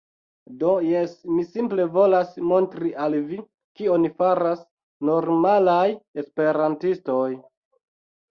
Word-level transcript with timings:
Do, 0.61 0.69
jes 0.91 1.11
mi 1.39 1.43
simple 1.47 1.83
volas 1.97 2.29
montri 2.51 2.93
al 3.03 3.17
vi 3.27 3.37
kion 3.89 4.09
faras 4.21 4.63
normalaj 5.11 5.85
esperantistoj 6.23 7.29